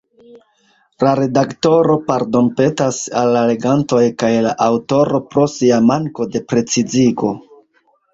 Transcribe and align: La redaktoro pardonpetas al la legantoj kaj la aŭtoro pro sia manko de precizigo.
La 1.07 1.09
redaktoro 1.17 1.97
pardonpetas 2.07 3.01
al 3.21 3.29
la 3.35 3.43
legantoj 3.49 3.99
kaj 4.23 4.31
la 4.47 4.55
aŭtoro 4.69 5.21
pro 5.35 5.45
sia 5.57 5.79
manko 5.91 6.27
de 6.37 6.43
precizigo. 6.55 7.31